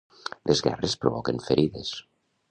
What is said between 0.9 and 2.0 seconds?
provoquen ferides.